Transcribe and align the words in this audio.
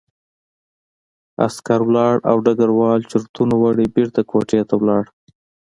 عسکر 1.45 1.81
لاړ 1.95 2.15
او 2.29 2.35
ډګروال 2.45 3.01
چورتونو 3.11 3.53
وړی 3.61 3.87
بېرته 3.95 4.19
کوټې 4.31 4.61
ته 4.69 4.75
لاړ 4.87 5.03